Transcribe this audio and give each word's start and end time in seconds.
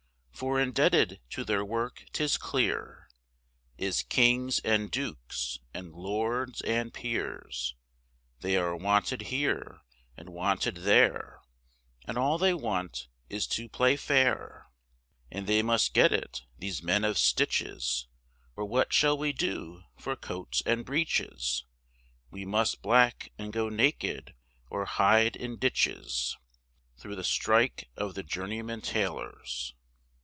For 0.33 0.59
indebted 0.59 1.19
to 1.29 1.43
their 1.43 1.63
work 1.63 2.05
'tis 2.13 2.35
clear, 2.35 3.07
Is 3.77 4.01
kings 4.01 4.57
and 4.65 4.89
dukes, 4.89 5.59
and 5.71 5.93
lords 5.93 6.61
and 6.61 6.91
peers, 6.91 7.75
They 8.39 8.57
are 8.57 8.75
wanted 8.75 9.21
here, 9.23 9.81
and 10.17 10.29
wanted 10.29 10.77
there, 10.77 11.41
And 12.05 12.17
all 12.17 12.39
they 12.39 12.55
want 12.55 13.07
is 13.29 13.45
to 13.49 13.69
play 13.69 13.95
fair. 13.95 14.65
And 15.29 15.45
they 15.45 15.61
must 15.61 15.93
get 15.93 16.11
it, 16.11 16.41
these 16.57 16.81
men 16.81 17.03
of 17.05 17.19
stitches, 17.19 18.07
Or 18.55 18.65
what 18.65 18.91
shall 18.91 19.15
we 19.19 19.33
do 19.33 19.83
for 19.99 20.15
coats 20.15 20.63
and 20.65 20.83
breeches, 20.83 21.65
We 22.31 22.45
must 22.45 22.81
black 22.81 23.31
and 23.37 23.53
go 23.53 23.69
naked, 23.69 24.33
or 24.71 24.85
hide 24.85 25.35
in 25.35 25.57
ditches 25.59 26.35
Thro' 26.97 27.13
the 27.13 27.23
strike 27.23 27.89
of 27.95 28.15
the 28.15 28.23
Journeymen 28.23 28.81
Tailors. 28.81 29.75